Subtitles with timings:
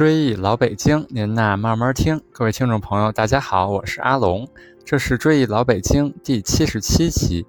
[0.00, 2.18] 追忆老北京，您呐慢慢听。
[2.32, 4.48] 各位听众朋友，大家好，我是阿龙，
[4.82, 7.44] 这是追忆老北京第七十七期。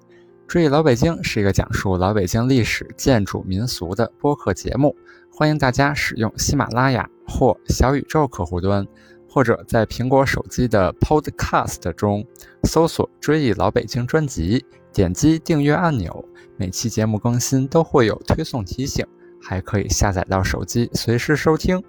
[0.46, 4.94] 追忆老北京是一个讲述老北京历史、建筑、民俗的播客节目，
[5.34, 8.86] 欢迎大家使用喜马拉雅或小宇宙客户端，
[9.26, 12.22] 或者在苹果手机的 Podcast 中
[12.64, 14.62] 搜索“追忆老北京”专辑，
[14.92, 16.22] 点击订阅按钮，
[16.58, 19.06] 每期节目更新都会有推送提醒。
[19.40, 21.82] 还可以下载到手机，随时收听。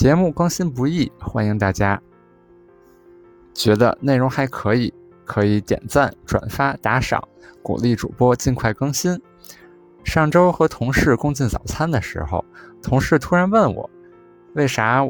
[0.00, 2.00] 节目更新不易，欢迎大家
[3.52, 4.90] 觉得内容还可以，
[5.26, 7.22] 可以点赞、转发、打赏，
[7.62, 9.20] 鼓励主播尽快更新。
[10.02, 12.42] 上周和同事共进早餐的时候，
[12.82, 13.90] 同事突然问我，
[14.54, 15.06] 为啥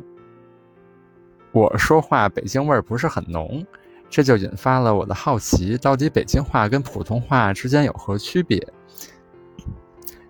[1.52, 3.64] 我说话北京味儿不是很浓？
[4.08, 8.60] 这就引发了我的好奇，到底北京话跟普通话之间有何区别？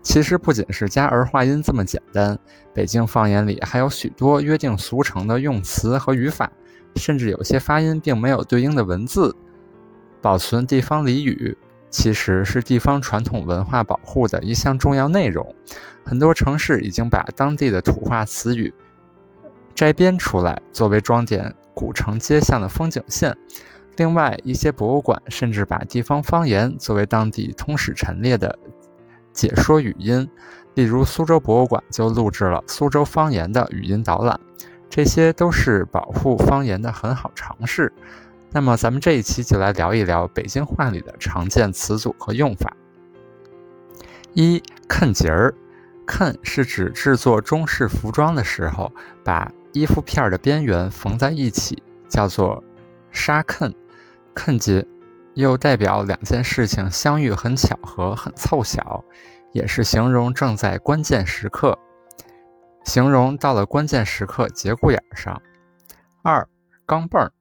[0.02, 2.38] 其实不仅是加儿化音这么简单，
[2.74, 6.50] 北京方言里还有许多约定俗成的用词和语法，
[6.96, 9.34] 甚至有些发音并没有对应的文字。
[10.22, 11.56] 保存地方俚语
[11.90, 15.54] 其实是地方传统文化保护的一项重要内容。
[16.04, 18.72] 很多城市已经把当地的土话词语
[19.74, 23.36] 摘编出来，作为装点古城街巷的风景线。
[23.96, 28.58] 另外，一些博物馆甚至把地方方言作为当地通史陈列的。
[29.32, 30.28] 解说语音，
[30.74, 34.38] 例如苏州博物馆就录制了苏州方言的语音导览，
[34.88, 37.92] 这些都是保护方言的很好尝试。
[38.52, 42.76] 那么，咱们这一期就来聊一聊北京话里的常见词组和用法。
[44.34, 45.54] 一扦结儿，
[46.06, 52.62] 扦是指制作中式服装的时候，把衣服片的边缘缝在一起，叫做
[53.12, 53.72] 纱扦。
[54.34, 54.86] 扦结。
[55.40, 59.02] 又代表两件事情相遇很巧合、很凑巧，
[59.52, 61.76] 也是形容正在关键时刻，
[62.84, 65.40] 形容到了关键时刻节骨眼上。
[66.22, 66.46] 二
[66.84, 67.32] 钢镚儿，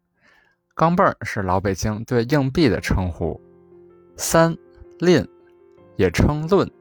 [0.73, 3.39] 钢镚儿是老北京对硬币的称呼。
[4.15, 4.55] 三
[4.99, 5.27] 吝，
[5.97, 6.71] 也称论，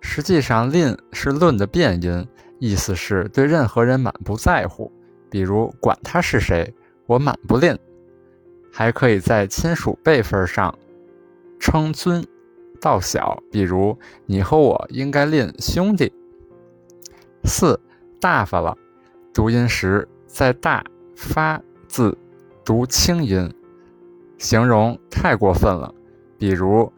[0.00, 2.26] 实际上吝是论的变音，
[2.58, 4.90] 意思是对任何人满不在乎，
[5.30, 6.74] 比如管他是谁，
[7.06, 7.78] 我满不吝。
[8.72, 10.76] 还可以在亲属辈分上
[11.60, 12.26] 称尊
[12.80, 16.10] 道小，比如你和我应该吝兄弟。
[17.44, 17.78] 四
[18.18, 18.76] 大发了，
[19.34, 20.82] 读音时在大
[21.14, 22.16] 发字
[22.64, 23.52] 读轻音，
[24.38, 25.94] 形容太过分了。
[26.38, 26.90] 比如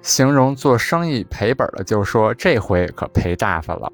[0.00, 3.92] 形容做生意赔本了，就说这回可赔大发了。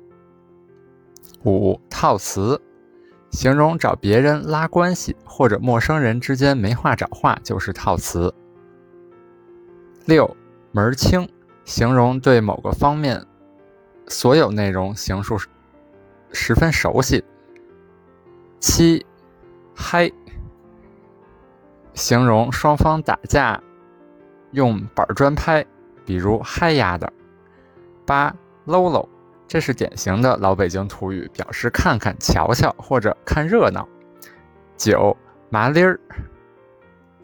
[1.45, 2.61] 五套词。
[3.31, 8.35] 形容找别人拉关系，或者陌生人之间没话找话，就是套词。
[10.05, 10.37] 六
[10.73, 11.29] 门儿清，
[11.65, 13.25] 形容对某个方面
[14.09, 15.39] 所有内容形述
[16.33, 17.25] 十分熟悉。
[18.59, 19.07] 七
[19.75, 20.11] 嗨，
[21.95, 23.63] 形容双方打架
[24.51, 25.65] 用板砖拍，
[26.05, 27.13] 比如嗨呀的。
[28.05, 29.09] 八喽喽。
[29.51, 33.89] 这是典型的老北京土语，表示看看、瞧瞧或者看热闹。
[34.77, 35.17] 九
[35.49, 35.99] 麻利儿，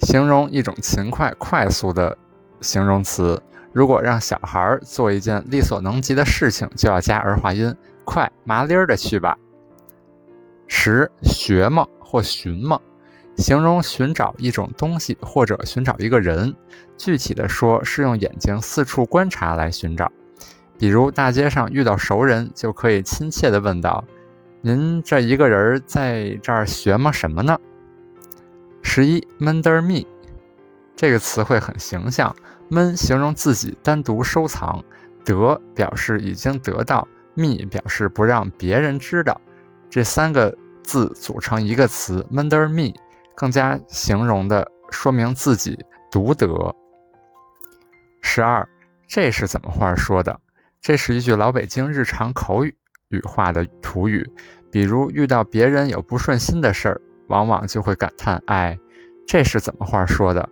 [0.01, 2.19] 形容一种勤快、快速的
[2.61, 3.41] 形容词。
[3.73, 7.73] 如果让小孩做一件力所能及的事情，就要加儿化音，
[8.05, 9.39] 快麻利儿的去吧。
[10.67, 12.81] 十学嘛或寻嘛，
[13.37, 16.53] 形容寻找一种东西或者寻找一个人。
[16.99, 20.11] 具体的说，是用眼睛四处观察来寻找。
[20.79, 24.05] 比如大街上遇到熟人，就可以亲切地问道
[24.61, 27.11] ：“您这一个人在这儿学吗？
[27.11, 27.59] 什么呢？”
[28.83, 30.07] 十一闷得儿密，
[30.95, 32.35] 这个词汇很形象。
[32.69, 34.83] 闷形容自己单独收藏，
[35.25, 39.41] 得表示已经得到，，me 表示不让别人知道。
[39.89, 42.93] 这三个字组成一个词，闷得儿密，
[43.37, 45.79] 更加形容的说明自己
[46.11, 46.75] 独得。
[48.21, 48.69] 十二，
[49.07, 50.41] 这是怎么话说的？
[50.87, 52.73] 这是一句老北京日常口语
[53.09, 54.25] 语化的土语，
[54.71, 58.79] 比如遇到别人有不顺心的事儿，往往就会感叹：“哎，
[59.27, 60.49] 这是怎么话说的？”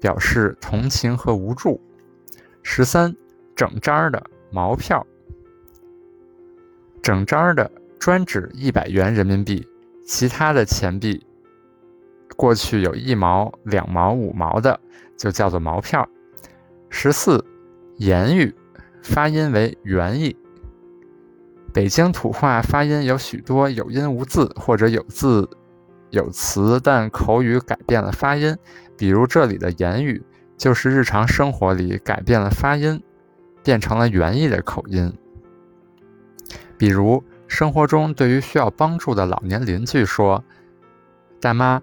[0.00, 1.78] 表示同情和无助。
[2.62, 3.14] 十三，
[3.54, 5.06] 整张的毛票，
[7.02, 7.70] 整张的
[8.00, 9.68] 专指一百元人民币，
[10.06, 11.22] 其他的钱币，
[12.38, 14.80] 过去有一毛、两毛、五毛的，
[15.18, 16.08] 就叫做毛票。
[16.88, 17.44] 十四，
[17.98, 18.50] 言语。
[19.04, 20.34] 发音为元意。
[21.72, 25.48] 北京土话发音有许多有音无字，或者有字
[26.10, 28.56] 有词，但口语改变了发音。
[28.96, 30.22] 比如这里的言语，
[30.56, 33.02] 就是日常生活里改变了发音，
[33.62, 35.12] 变成了元意的口音。
[36.78, 40.42] 比如生活中对于需要帮助的老年邻居说
[41.40, 41.82] ：“大妈，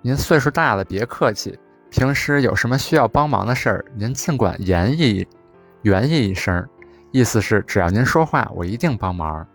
[0.00, 1.58] 您岁数大了，别客气。
[1.90, 5.26] 平时有什么需要帮忙的事儿，您尽管言议
[5.82, 6.68] 圆意一声，
[7.10, 9.46] 意思是只要您说话，我一定帮忙。”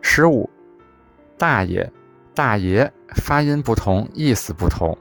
[0.00, 0.48] 十五，
[1.36, 1.90] 大爷，
[2.34, 4.96] 大爷发音不同，意思不同。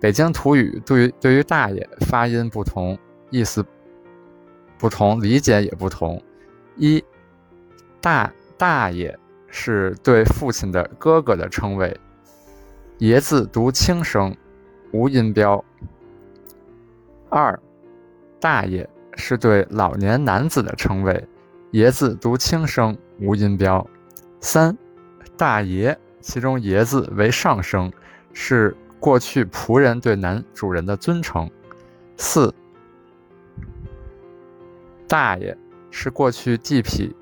[0.00, 2.98] 北京土语对于对于大爷发音不同，
[3.30, 3.64] 意思
[4.78, 6.20] 不同，理解也不同。
[6.76, 7.04] 一，
[8.00, 9.16] 大大爷
[9.46, 11.94] 是对父亲的哥哥的称谓，
[12.98, 14.34] 爷字读轻声，
[14.92, 15.62] 无音标。
[17.28, 17.58] 二，
[18.40, 21.28] 大爷是对老年男子的称谓，
[21.70, 23.86] 爷字读轻声，无音标。
[24.40, 24.76] 三，
[25.36, 27.92] 大爷其中爷字为上声，
[28.32, 28.76] 是。
[29.00, 31.50] 过去仆人对男主人的尊称。
[32.16, 32.54] 四，
[35.08, 35.58] 大爷
[35.90, 37.12] 是过去地痞、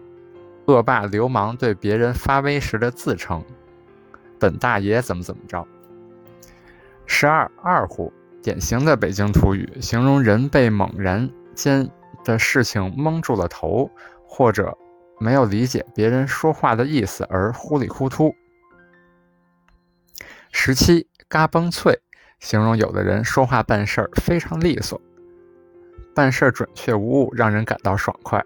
[0.66, 3.42] 恶霸、流氓对别人发威时的自称。
[4.38, 5.66] 本大爷怎么怎么着。
[7.06, 11.90] 十二，二胡，典型的北京土语，形容人被猛然间
[12.24, 13.90] 的事情蒙住了头，
[14.26, 14.76] 或者
[15.18, 18.34] 没有理解别人说话的意思而糊里糊涂。
[20.52, 21.06] 十七。
[21.28, 21.96] 嘎嘣脆，
[22.40, 25.00] 形容有的人说话办事儿非常利索，
[26.12, 28.44] 办事儿准确无误，让人感到爽快。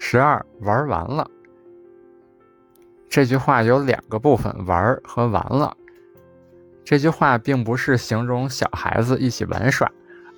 [0.00, 1.30] 十二玩完了，
[3.08, 5.76] 这句话有两个部分，玩和完了。
[6.84, 9.88] 这句话并不是形容小孩子一起玩耍，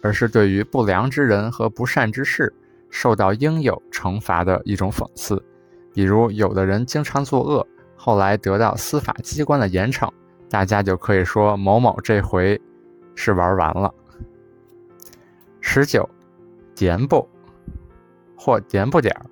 [0.03, 2.53] 而是对于不良之人和不善之事
[2.89, 5.43] 受到应有惩罚的一种讽刺。
[5.93, 7.67] 比如，有的人经常作恶，
[7.97, 10.09] 后来得到司法机关的严惩。
[10.49, 12.61] 大家就可以说某某这回
[13.15, 13.95] 是玩完了。
[15.61, 16.09] 十九，
[16.75, 17.29] 点不
[18.35, 19.27] 或点不点儿，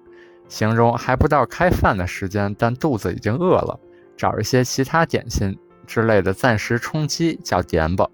[0.49, 3.81] 形容还不到开饭的时间，但肚子已经饿了，
[4.17, 8.09] 找一些其他点心之类的暂时充饥叫点不。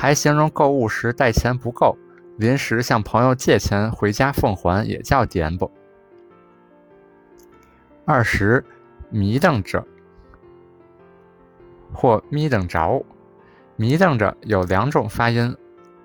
[0.00, 1.98] 还形容购物时带钱不够，
[2.36, 5.68] 临时向朋友借钱回家奉还也叫点不。
[8.04, 8.64] 二十，
[9.10, 9.84] 迷瞪着。
[11.92, 13.04] 或眯瞪着，
[13.74, 15.56] 眯瞪着有两种发音，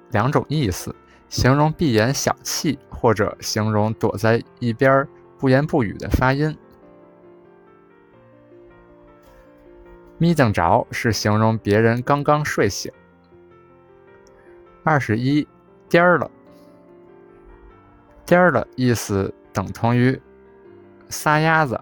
[0.10, 0.96] 两种意思，
[1.30, 5.07] 形容闭眼小气，或者形容躲在一边
[5.38, 6.57] 不言不语的发音。
[10.18, 12.92] 眯瞪着是形容别人刚刚睡醒。
[14.84, 15.48] 二十一，
[15.88, 16.30] 颠儿了，
[18.26, 20.22] 颠儿了意思等同于
[21.08, 21.80] 撒丫子，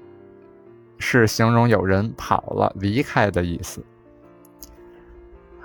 [0.99, 3.83] 是形容有人跑了、离开的意思。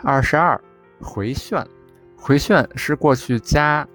[0.02, 0.58] 二十二，
[1.00, 1.66] 回旋，
[2.16, 3.86] 回旋是过去家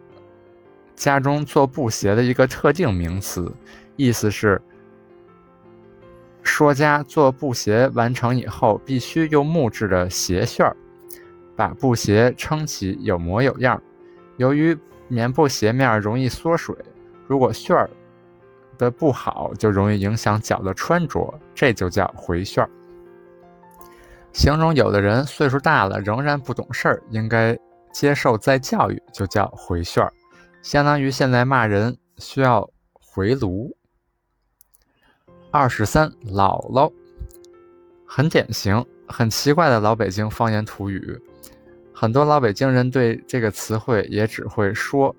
[0.95, 3.51] 家中做布鞋的一个特定名词，
[3.95, 4.61] 意思是
[6.43, 10.77] 说家做布鞋完成以后，必须用木质的鞋楦儿
[11.55, 13.81] 把布鞋撑起，有模有样。
[14.37, 14.77] 由于
[15.07, 16.75] 棉布鞋面容易缩水，
[17.27, 17.89] 如果旋儿
[18.77, 22.69] 的不好，就容易影响脚的穿着，这就叫回旋儿。
[24.33, 27.57] 形容有的人岁数大了仍然不懂事儿，应该
[27.91, 30.11] 接受再教育，就叫回旋儿，
[30.61, 33.75] 相当于现在骂人需要回炉。
[35.51, 36.89] 二十三，姥姥，
[38.05, 41.21] 很典型、很奇怪的老北京方言土语，
[42.01, 45.15] 很多老北京人对这个词汇也只会说，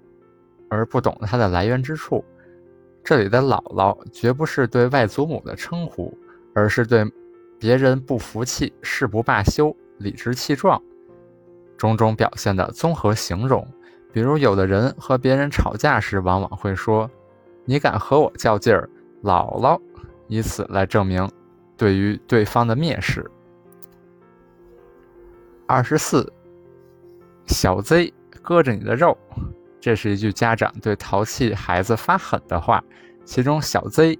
[0.69, 2.25] 而不懂它的来源之处。
[3.05, 6.13] 这里的姥姥绝不是对外祖母的称呼，
[6.53, 7.05] 而是对。
[7.57, 10.83] 别人不服气，誓不罢休，理直气壮，
[11.77, 13.65] 种种表现的综合形容。
[14.13, 17.09] 比如，有的人和别人吵架时，往往会说
[17.65, 18.91] ：“你敢和我较劲儿，
[19.23, 19.81] 姥姥！”
[20.27, 21.31] 以此来证明
[21.77, 23.31] 对于对方的蔑视。
[25.69, 26.29] 二十四，
[27.53, 29.17] 小 Z 割着你的肉，
[29.81, 32.83] 这是一句家长对淘气孩子发狠的话，
[33.25, 34.19] 其中“小 Z”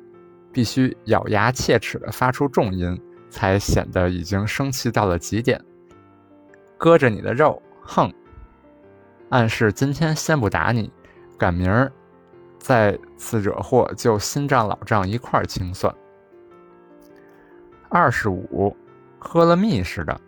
[0.53, 2.97] 必须咬牙切齿地发出重音。
[3.33, 5.59] 才显得已经生气到了极点，
[6.77, 8.13] 割着你的肉，哼！
[9.31, 10.93] 暗示今天先不打你，
[11.39, 11.91] 赶明儿
[12.59, 15.91] 再次惹祸就新账老账一块清算。
[17.89, 18.77] 二十五，
[19.19, 20.21] 喝了蜜似的。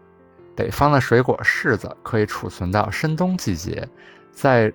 [0.56, 3.88] 北方的水果柿子可以储存到深冬季节，
[4.30, 4.73] 在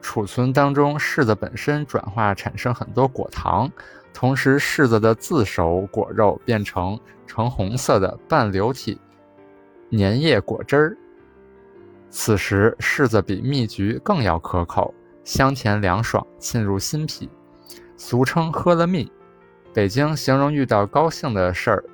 [0.00, 3.70] 储存当中，柿子本身转化产生很多果糖。
[4.12, 9.00] 同时，柿子的自熟果肉变成橙红色的半流体
[9.90, 10.96] 粘液果汁儿。
[12.10, 14.94] 此时，柿子比蜜橘更要可口，
[15.24, 17.28] 香甜凉爽，沁入心脾，
[17.96, 19.10] 俗称“喝了蜜”。
[19.74, 21.84] 北京形容遇到高兴的事儿，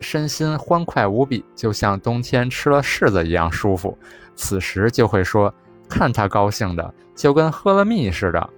[0.00, 3.96] 身心欢快无比，就像冬天吃了柿子一样舒服。
[4.34, 5.52] 此时就会说
[5.88, 8.50] ：“看他高兴的，就跟喝了蜜似的。”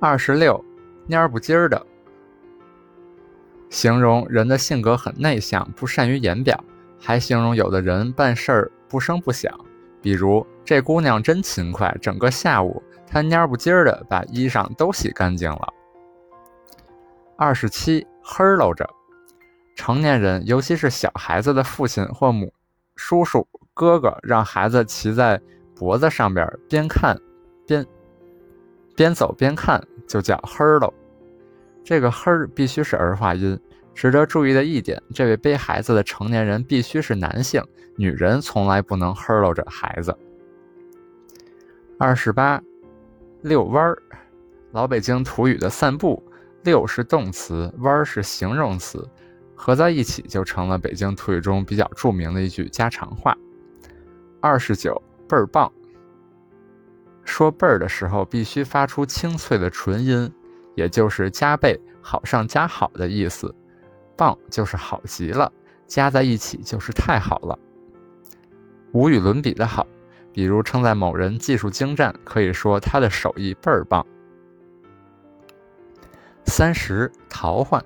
[0.00, 0.62] 二十六，
[1.08, 1.86] 蔫不唧儿的，
[3.70, 6.62] 形容人的性格很内向，不善于言表，
[7.00, 9.52] 还形容有的人办事儿不声不响。
[10.02, 15.72] 比如这姑娘真勤快，整个下午她蔫不唧儿的把衣裳都洗干净了。
[17.36, 18.88] 二十七，呵喽着，
[19.76, 22.52] 成年人尤其是小孩子的父亲或母、
[22.96, 25.40] 叔叔、哥哥，让孩子骑在
[25.76, 27.16] 脖子上边，边看
[27.64, 27.86] 边。
[28.96, 30.92] 边走边看就叫呵喽，
[31.84, 33.60] 这个呵必须是儿化音。
[33.94, 37.62] 值得注意的一点，这位背孩子的成年人必须是男性，
[37.96, 40.16] 女人从来不能呵喽着孩子。
[41.98, 42.60] 二十八，
[43.42, 43.98] 遛弯儿，
[44.72, 46.22] 老北京土语的散步，
[46.62, 49.06] 遛是动词，弯儿是形容词，
[49.56, 53.36] 合在一起就成了北京土语中比较著名的一句家常话。
[54.40, 55.72] 二十九，倍儿棒。
[57.24, 60.32] 说“倍儿”的时候，必须发出清脆的唇音，
[60.76, 63.52] 也就是加倍、好上加好的意思。
[64.16, 65.52] 棒就是好极了，
[65.86, 67.58] 加在一起就是太好了，
[68.92, 69.86] 无与伦比的好。
[70.32, 74.06] 比如称赞某人技术精湛，可以说他的手艺倍儿棒。
[76.44, 77.84] 三十，淘换，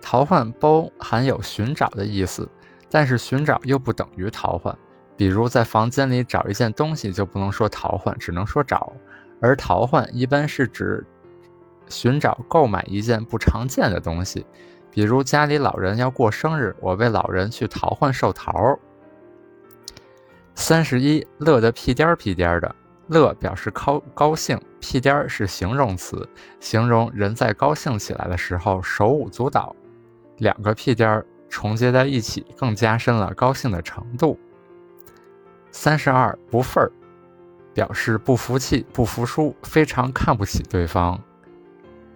[0.00, 2.48] 淘换包含有寻找的意思，
[2.90, 4.76] 但是寻找又不等于淘换。
[5.16, 8.92] 比如在房间里找一件东西，就不能说淘换，只能说找。
[9.40, 11.04] 而淘换一般是指
[11.88, 14.46] 寻找购买一件不常见的东西。
[14.90, 18.78] 比如家里老人要过生日，我为老人去淘换寿桃。
[20.54, 22.74] 三十一，乐得屁颠儿屁颠儿的，
[23.06, 26.28] 乐表示高高兴，屁颠儿是形容词，
[26.58, 29.74] 形容人在高兴起来的时候手舞足蹈。
[30.40, 34.38] 两个屁颠儿重接在一起，更加深了高兴的程度。
[35.70, 36.90] 三十二不忿儿，
[37.72, 41.20] 表示不服气、不服输，非常看不起对方。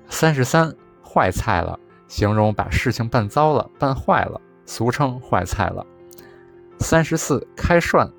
[0.08, 1.78] 三十三坏菜了，
[2.08, 5.86] 形容把事情办糟了、办坏了，俗称坏菜了。
[6.80, 8.10] 三十四开涮，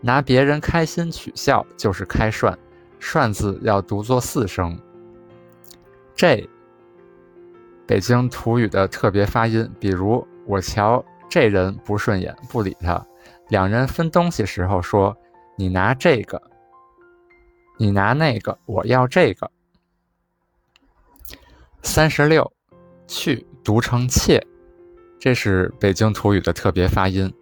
[0.00, 2.58] 拿别人开心取笑就是开涮，
[2.98, 4.78] 涮字要读作四声。
[6.14, 6.48] 这，
[7.86, 13.04] 北京土语的特别发音，比如我瞧这人不顺眼，不理他。
[13.48, 15.16] 两人分东西时候说
[15.56, 16.40] ：“你拿这个，
[17.78, 19.48] 你拿那个，我要这个。”
[21.82, 22.52] 三十六，
[23.06, 24.44] 去读成切，
[25.20, 27.32] 这是北京土语的特别发音。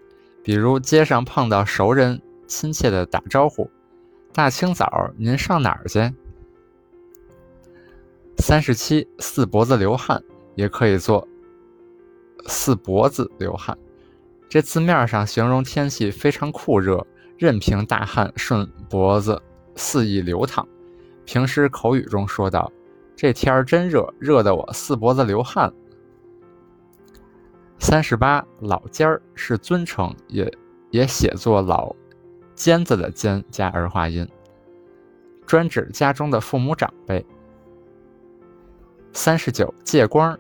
[0.42, 3.70] 比如街上碰到熟人，亲切的打招呼
[4.34, 6.12] ：“大清早您上哪儿去？”
[8.36, 10.22] 三十七，四脖子流汗，
[10.54, 11.26] 也可以做
[12.46, 13.76] 四脖子流汗。
[14.49, 17.04] 这字面上形容天气非常酷热，
[17.37, 19.42] 任凭大汗顺脖子
[19.75, 20.66] 肆意流淌。
[21.25, 22.70] 平时口语中说道
[23.16, 25.73] ：“这天儿真热，热得我四脖子流汗。”
[27.80, 30.50] 三十八，老尖儿是尊称，也
[30.90, 31.94] 也写作老
[32.54, 34.28] 尖子的尖加儿化音，
[35.46, 37.26] 专指家中的父母长辈。
[39.12, 40.38] 三十九，借光。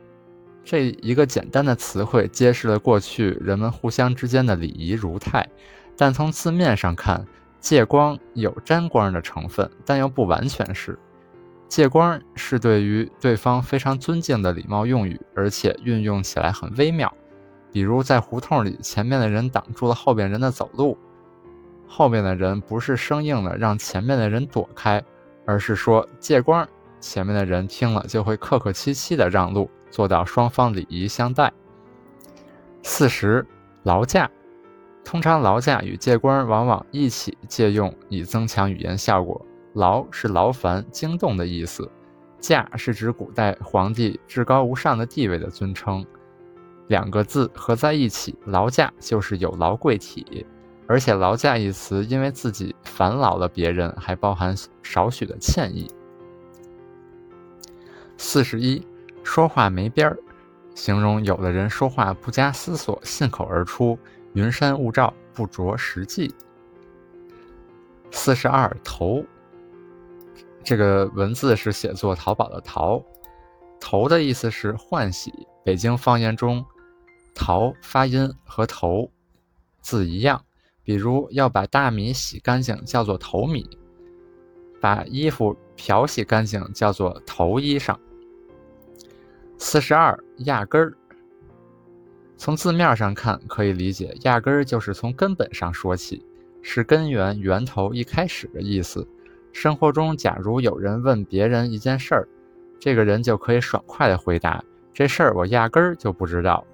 [0.64, 5.46] 这一个简单的词汇揭示了过去人们互相之间的礼仪如态，
[5.96, 7.24] 但从字面上看，
[7.60, 10.98] 借光有沾光的成分，但又不完全是。
[11.68, 17.12] 借光是对于对方非常尊敬的礼貌用语，而且运用起来很微妙。
[17.70, 20.96] 比如在胡同里，前面的人挡住了后边人的走路，
[21.86, 25.02] 后面的人不是生硬的让前面的人躲开，
[25.44, 26.66] 而是说借光，
[27.00, 29.68] 前面的人听了就会客客气气的让路。
[29.94, 31.52] 做到双方礼仪相待。
[32.82, 33.46] 四十，
[33.84, 34.28] 劳驾，
[35.04, 39.46] 通常劳驾与借官往往一起借用，以增强语言效果。
[39.74, 41.88] 劳是劳烦、惊动的意思，
[42.40, 46.04] 驾是指古代皇帝至高无上的地位的尊称。
[46.88, 50.44] 两个字合在一起，劳驾就是有劳贵体。
[50.88, 55.88] 而且劳驾一词，因为自己烦劳了别人，还包含少许的歉意。
[58.16, 58.84] 四十一。
[59.24, 60.16] 说话没边儿，
[60.76, 63.98] 形容有的人说话不加思索，信口而出，
[64.34, 66.32] 云山雾罩，不着实际。
[68.12, 69.24] 四十二头，
[70.62, 73.02] 这个文字是写作淘宝的淘，
[73.80, 75.32] 头的意思是换洗。
[75.64, 76.64] 北京方言中，
[77.34, 79.10] 淘发音和头
[79.80, 80.44] 字一样，
[80.84, 83.66] 比如要把大米洗干净叫做头米，
[84.80, 87.96] 把衣服漂洗干净叫做头衣裳。
[89.58, 90.92] 四十二，压根儿。
[92.36, 96.24] 从字面上看，可以理解，压根儿就是从根本上说起，
[96.62, 99.06] 是根源、源头、一开始的意思。
[99.52, 102.28] 生活中，假如有人问别人一件事儿，
[102.78, 106.66] 这个人就可以爽快地回答：“这事儿我压根儿就不知道。”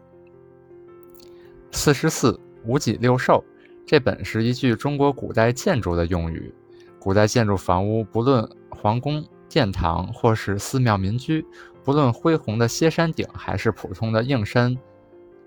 [1.70, 3.44] 四十四，五脊六兽，
[3.86, 6.52] 这本是一句中国古代建筑的用语。
[6.98, 11.44] 古代建筑房屋，不论皇宫、殿堂，或是寺庙、民居，
[11.82, 14.76] 不论恢宏的歇山顶，还是普通的硬山。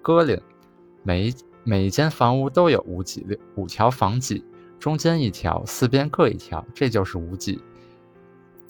[0.02, 0.40] 戈林，
[1.04, 4.44] 每一每一间房屋都有五脊六五条房脊，
[4.80, 7.62] 中间一条，四边各一条，这就是五脊。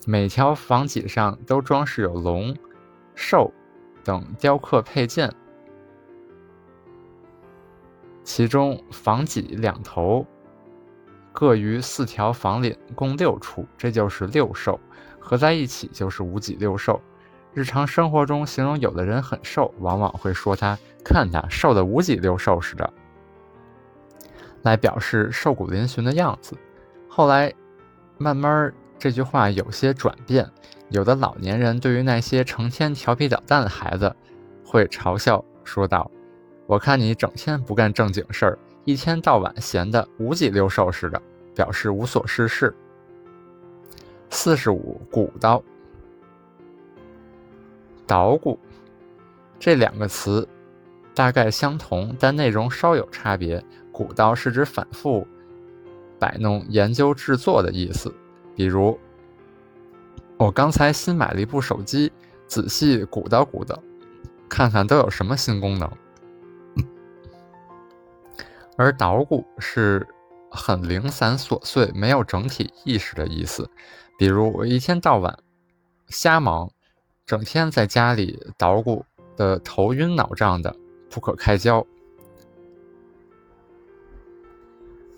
[0.06, 2.54] 每条房脊上都装饰有龙、
[3.14, 3.50] 兽
[4.04, 5.32] 等雕刻配件，
[8.22, 10.26] 其中房脊两头
[11.32, 14.78] 各于四条房檩，共六处，这就是六兽，
[15.18, 17.00] 合在一起就是五脊六兽。
[17.54, 22.92] 日常生活中，形容有的人很瘦，往往会说他看他瘦的五脊六兽似的，
[24.62, 26.56] 来表示瘦骨嶙峋的样子。
[27.08, 27.52] 后来，
[28.18, 30.50] 慢慢这句话有些转变，
[30.88, 34.12] 有的老年人对于那些成天调皮捣蛋的孩子，
[34.66, 36.10] 会嘲笑说道
[36.66, 41.22] ：“我看你整天不干正经事儿，一天到晚闲得五脊六兽似的，
[41.54, 42.74] 表示无所事事。”
[44.28, 45.62] 四十五，鼓捣。
[48.06, 48.58] 捣鼓
[49.58, 50.46] 这两个词
[51.14, 53.64] 大概相同，但内容稍有差别。
[53.92, 55.26] 鼓捣是指反复
[56.18, 58.12] 摆弄、研究制作的意思。
[58.56, 58.98] 比如，
[60.36, 62.12] 我刚才新买了一部手机，
[62.46, 63.80] 仔细鼓捣鼓捣，
[64.48, 65.90] 看看都有什么新功能。
[68.76, 70.04] 而捣鼓是
[70.50, 73.70] 很零散琐碎、没有整体意识的意思。
[74.18, 75.38] 比如，我一天到晚
[76.08, 76.68] 瞎忙。
[77.26, 79.04] 整天在家里捣鼓
[79.36, 80.74] 的头晕脑胀的
[81.08, 81.84] 不可开交。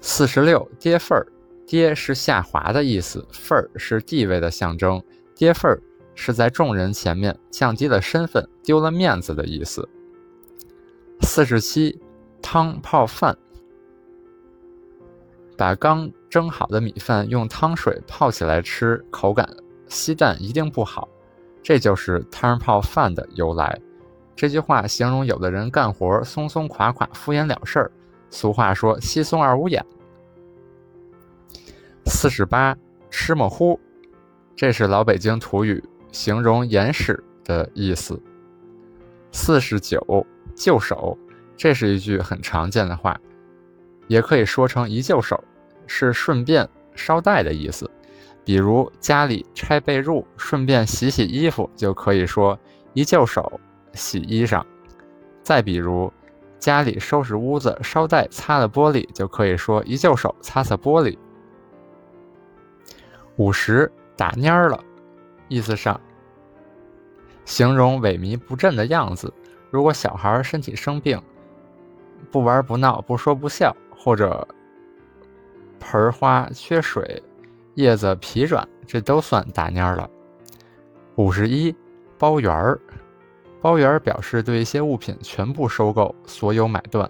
[0.00, 1.26] 四十六，跌份儿，
[1.66, 5.02] 跌是下滑的意思，份儿是地位的象征，
[5.35, 5.83] 跌份儿
[6.14, 9.88] 是在众人前面降低了身份，丢了面子的意思。
[11.22, 12.00] 四十七，
[12.40, 13.37] 汤泡饭，
[15.57, 19.48] 把刚蒸好的米饭用汤水泡起来吃，口感
[19.88, 21.09] 稀淡，一定不好。
[21.66, 23.76] 这就是汤泡饭的由来。
[24.37, 27.90] 这句话形容有的人干活松松垮垮、敷衍了事儿。
[28.31, 29.85] 俗话说“稀松而无眼”。
[32.07, 32.76] 四十八，
[33.11, 33.81] 吃么糊，
[34.55, 38.16] 这是老北京土语，形容眼屎的意思。
[39.33, 40.24] 四十九，
[40.55, 41.18] 就手，
[41.57, 43.20] 这是一句很常见的话，
[44.07, 45.42] 也可以说成一就手，
[45.88, 47.90] 是顺便捎带的意思。
[48.46, 52.56] 比如家里拆被褥，顺便洗洗衣服，就可以说
[52.92, 53.61] 一就手
[53.92, 54.64] 洗衣裳。
[55.42, 56.12] 再比如
[56.61, 61.18] 家里收拾屋子，捎带擦了玻璃，就可以说一就手擦擦玻璃。
[63.35, 64.78] 五十打蔫儿了，
[65.48, 66.00] 意思上
[67.44, 69.35] 形容萎靡不振的样子。
[69.72, 71.20] 如果小孩身体生病，
[72.30, 74.46] 不玩不闹，不说不笑，或者
[75.80, 77.20] 盆花缺水。
[77.76, 80.08] 叶子皮软，这都算打蔫儿了。
[81.16, 81.76] 五十一，
[82.18, 82.80] 包圆儿，
[83.60, 87.08] 包圆儿表示对一些物品全部收购，所有买断。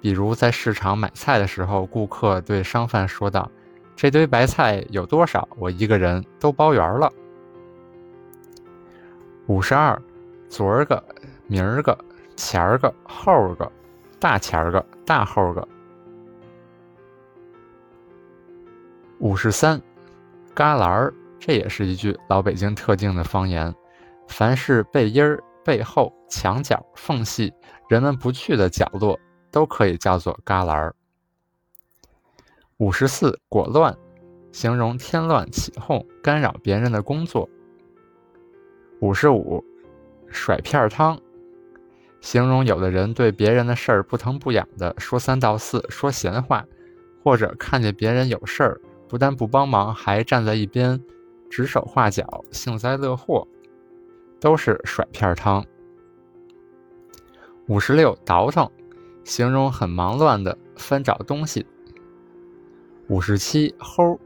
[0.00, 3.50] 比如在市场买菜的时候，顾客对商贩说道
[3.94, 5.46] ：“这堆白菜有多少？
[5.58, 7.12] 我一个人都包圆了。”
[9.48, 10.00] 五十二，
[10.48, 11.04] 昨儿个、
[11.46, 11.96] 明儿个、
[12.36, 13.70] 前儿个、后儿个、
[14.18, 15.68] 大前儿个、大后儿个。
[19.18, 19.78] 五十三。
[20.60, 23.74] 旮旯儿，这也是一句老北京特定的方言。
[24.28, 27.50] 凡是背阴儿、背后、墙角、缝隙，
[27.88, 29.18] 人们不去的角落，
[29.50, 30.94] 都可以叫做旮旯儿。
[32.76, 33.96] 五十四，裹乱，
[34.52, 37.48] 形容添乱起哄，干扰别人的工作。
[39.00, 39.64] 五十五，
[40.28, 41.18] 甩片汤，
[42.20, 46.62] 形容有的人对别人的事儿不疼不痒的说三道四，说闲话，
[47.24, 48.78] 或者看见别人有事儿。
[49.10, 51.02] 不但不帮忙，还站在一边
[51.50, 53.44] 指手画脚、幸灾乐祸，
[54.38, 55.66] 都是甩片汤。
[57.66, 58.70] 五十六倒腾，
[59.24, 61.66] 形容很忙乱的翻找东西。
[63.08, 64.16] 五十七齁，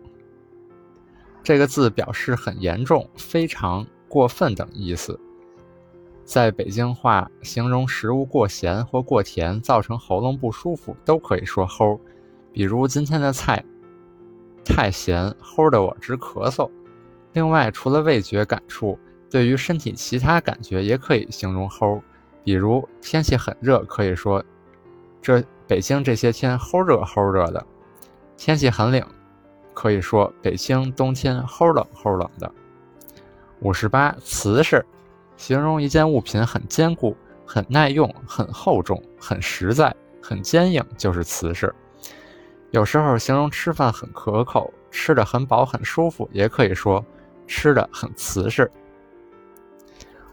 [1.43, 5.19] 这个字表示很严重、非常过分等意思。
[6.27, 11.99] 在北京话，形容食物过咸或过甜，造成喉咙不舒服，都可以说齁。
[12.53, 13.65] 比如今天的菜。
[14.65, 16.71] 太咸，齁得我直咳嗽。
[17.33, 18.99] 另外，除了味觉感触，
[19.31, 22.01] 对于身体其他感觉也可以形容齁，
[22.45, 24.45] 比如天气很热，可以说
[25.21, 27.61] 这北京这些天齁热齁热的；
[28.37, 29.05] 天气很冷，
[29.73, 32.51] 可以说北京冬天齁冷齁冷的。
[33.61, 34.85] 五十八，瓷实，
[35.37, 41.75] 形容一件物品很坚固、很耐用、很厚重、很实在、很坚硬，就是瓷实。
[42.75, 47.05] 有时候形容吃饭很可口，吃的很饱很舒服，也可以说
[47.47, 48.69] 吃的很瓷实。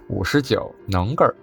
[0.07, 1.35] 五十九，能个儿，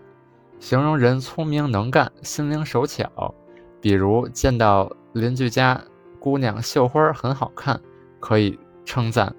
[0.58, 3.32] 形容人聪明能干、心灵手巧。
[3.80, 5.80] 比如见到邻居家
[6.18, 7.80] 姑娘绣花很好看，
[8.18, 9.32] 可以称赞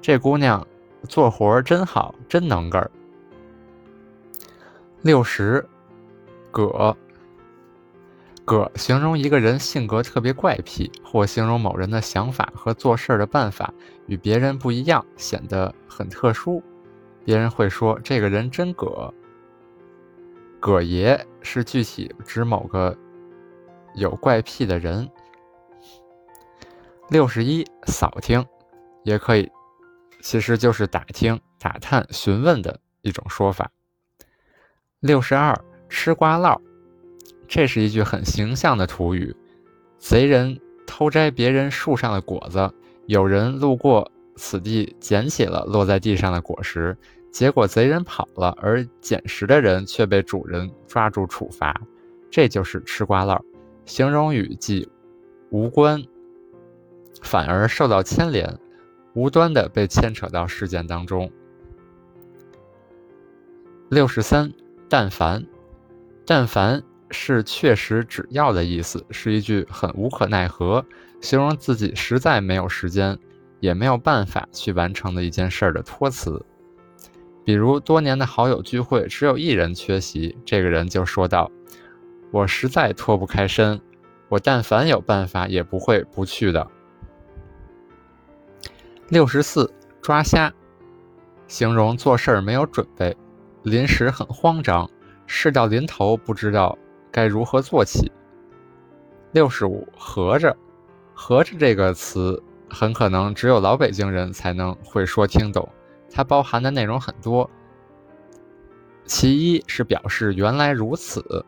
[0.00, 0.64] 这姑娘。
[1.08, 2.88] 做活真好，真能个儿。
[5.02, 5.66] 六十，
[6.52, 6.96] 葛，
[8.50, 13.72] 葛形容一个人性格特别怪癖，或形容某人的想法和做事的办法
[14.08, 16.60] 与别人不一样，显得很特殊。
[17.24, 19.14] 别人会说这个人真葛。
[20.58, 22.98] 葛爷是具体指某个
[23.94, 25.08] 有怪癖的人。
[27.08, 28.44] 六十一，扫听，
[29.04, 29.48] 也可以。
[30.22, 33.70] 其实就是打听、打探、询问的一种说法。
[34.98, 35.56] 六十二，
[35.88, 36.60] 吃瓜唠，
[37.50, 39.34] 这是一句很形象的土语。
[39.98, 42.72] 贼人偷摘别人树上的果子，
[43.06, 46.96] 有人路过此地，捡起了落在地上的果实，
[47.32, 51.74] 结果贼人跑了，而捡拾的人却被主人抓住处罚。
[52.30, 53.44] 这就是吃瓜唠，
[53.84, 54.88] 形容语既
[55.50, 56.04] 无关，
[57.20, 58.56] 反而受到牵连。
[59.12, 61.28] 无端的被牵扯到事件当中。
[63.88, 64.52] 六十三，
[64.88, 65.44] 但凡，
[66.24, 70.84] 但凡是确实只要的意思，是一句很无可奈何，
[71.20, 73.18] 形容自己实在没有时间，
[73.60, 76.44] 也没有办法去完成的一件事的托词。
[77.44, 81.50] 比如多年的好友聚会，只有一人缺席，这个人就说道
[82.30, 83.80] ：“我实在脱不开身，
[84.28, 86.70] 我但凡有办法，也不会不去的。”
[89.08, 90.52] 六十四抓瞎，
[91.48, 93.16] 形容做事儿没有准备，
[93.64, 94.88] 临时很慌张，
[95.26, 96.78] 事到临头不知道
[97.10, 98.10] 该如何做起。
[99.32, 100.56] 六十五合着，
[101.14, 105.68] 合着这个词很可能只有老北京人才能会说听懂，
[106.10, 107.48] 它包含的内容很多。
[109.04, 111.44] 其一是表示原来如此，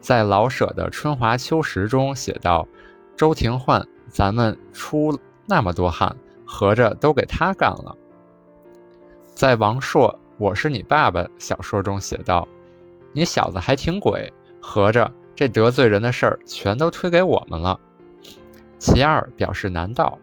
[0.00, 2.66] 在老舍的《春华秋实》中写道
[3.16, 6.16] ：“周廷焕，咱们出那么多汗。”
[6.48, 7.96] 合着都给他干了。
[9.34, 12.46] 在王朔《我是你爸爸》小说中写道
[13.12, 14.32] ：“你小子还挺鬼，
[14.68, 17.78] 合着这得罪人的事儿全都推给我们了。”
[18.80, 20.18] 其二表示难道。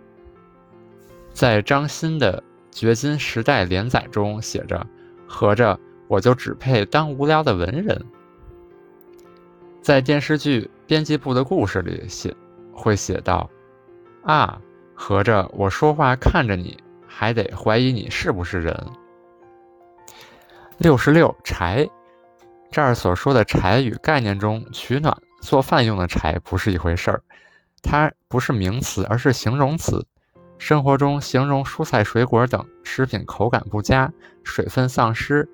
[1.32, 2.44] 在张欣的
[2.78, 4.86] 《掘金时代》连载中写着
[5.26, 5.80] ：“合着
[6.10, 8.06] 我就只配当无聊的文人。”
[9.82, 12.36] 在电视剧《编辑部的故事》里写
[12.74, 13.50] 会写道
[14.24, 14.60] ：“啊。”
[14.96, 16.78] 合着我说话看着你，
[17.08, 18.88] 还得怀疑你是不是人。
[20.78, 21.90] 六十六柴，
[22.74, 27.22] 这儿所说的柴与概念中取暖、做饭用的柴不是一回事儿，
[27.84, 30.04] 它不是名词，而是形容词。
[30.58, 34.12] 生活中形容蔬菜、水果等食品口感不佳、
[34.44, 35.48] 水分丧失、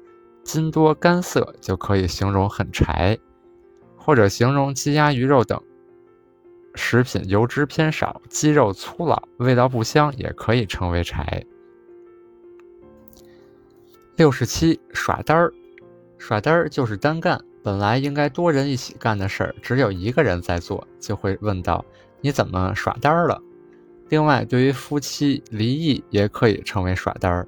[0.45, 3.17] 筋多干涩，就可以形容很柴，
[3.97, 5.61] 或者形容鸡鸭鱼肉等。
[6.73, 11.43] 食品油脂偏少，鸡肉粗老，味道不香，也可以称为柴。
[14.15, 15.51] 六十七，耍单儿，
[16.19, 21.83] 耍单儿就是单干，本来应该多人一起干的事儿，只有一个人在做，就会问到
[22.21, 23.41] 你怎么耍单儿了？
[24.09, 27.47] 另外，对于夫妻离异，也可以称为耍单儿。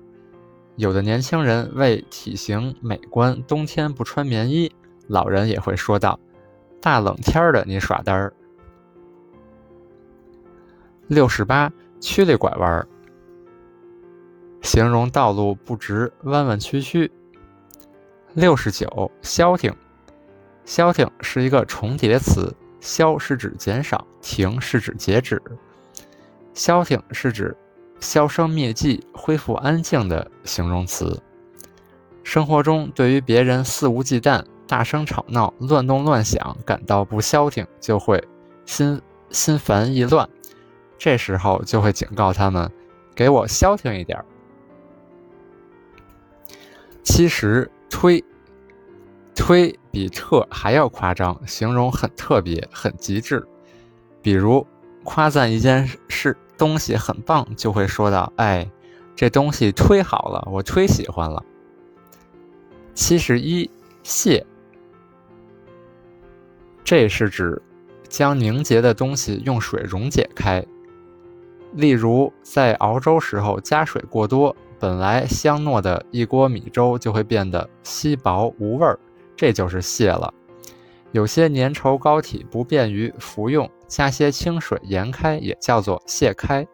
[0.77, 4.71] 有的年轻人为体型美观，冬天不穿棉衣，
[5.07, 6.19] 老人也会说道：
[6.81, 8.33] 大冷天的你耍单儿。
[11.07, 12.87] 六十八，曲里拐弯，
[14.61, 17.11] 形容道路不直、弯弯曲曲。
[18.33, 19.73] 六十九，消停，
[20.63, 25.41] 消停是一个重叠词，消是指减少，停是指截止。
[26.53, 27.55] 消停是指
[27.99, 31.21] 销声灭迹、恢复安静的形容词。
[32.23, 38.23] 生活中，对于别人肆无忌惮、大声吵闹、乱动乱响感到不消停，就会
[38.65, 40.29] 心心烦意乱。
[40.97, 42.71] 这时候就会警告他们，
[43.13, 44.25] 给我消停一点儿。
[47.03, 48.23] 其实推
[49.35, 53.45] 推比特还要夸张，形容很特别、很极致。
[54.21, 54.65] 比如
[55.03, 58.71] 夸赞一件事东西很棒，就会说到：“哎，
[59.15, 61.43] 这东西忒好了，我忒喜欢了。”
[62.95, 63.69] 七十一，
[64.03, 64.45] 泄，
[66.83, 67.61] 这是指
[68.07, 70.65] 将凝结的东西用水溶解开。
[71.73, 78.99] 例如，在熬粥时候加水过多，本来香糯的一锅米粥就会变得稀薄无味儿，
[79.35, 80.33] 这就是泻了。
[81.11, 86.67] 有些粘稠膏体不便于服用，加些清水研开，也叫做泻开。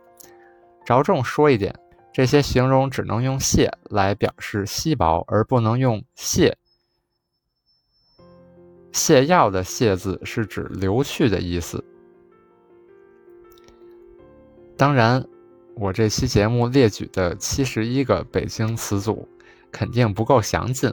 [0.86, 1.78] 着重说一点，
[2.14, 6.54] 这些形容只能用泻来表示稀薄，而不能用泻。
[8.94, 11.84] 泻药的泻字是指流去的意思。
[14.78, 15.28] 当然，
[15.80, 19.30] 我这期节目列举的七十一个北京词组
[19.72, 20.92] 肯定不够详尽，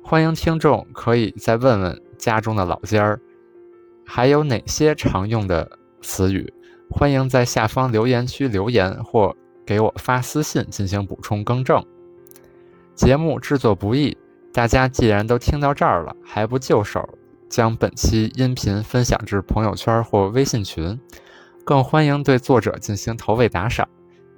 [0.00, 3.20] 欢迎听众可以再问问家中的老家儿，
[4.04, 5.68] 还有哪些常用的
[6.02, 6.52] 词语，
[6.88, 9.34] 欢迎在下方留言区留言或
[9.66, 11.84] 给我发私信进行补充更正。
[12.94, 14.16] 节目制作不易，
[14.52, 21.00] 大家既然都听到这儿了，还不就手将本期音频分享至朋友圈或微信群？
[21.64, 23.88] 更欢迎对作者进行投喂打赏，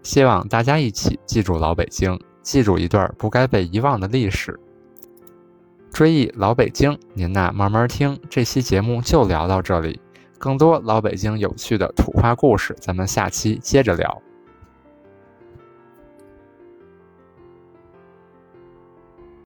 [0.03, 4.59] 希望大家一起记住老北京，记住一段不该被遗忘的历史。
[5.91, 8.19] 追忆老北京，您呐慢慢听。
[8.31, 10.01] 这期节目就聊到这里，
[10.39, 14.23] 更多老北京有趣的土话故事，咱们下期接着聊。